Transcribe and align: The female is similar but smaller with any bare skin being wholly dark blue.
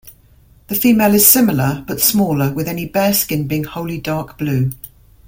The 0.65 0.73
female 0.73 1.13
is 1.13 1.29
similar 1.29 1.83
but 1.85 2.01
smaller 2.01 2.51
with 2.51 2.67
any 2.67 2.85
bare 2.87 3.13
skin 3.13 3.45
being 3.47 3.65
wholly 3.65 3.99
dark 3.99 4.35
blue. 4.35 4.71